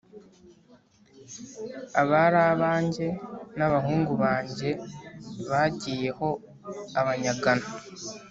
[2.01, 3.07] ,Abari banjye
[3.57, 4.69] n’abahungu banjye
[5.49, 6.29] bagiye ho
[6.99, 7.65] abanyagano.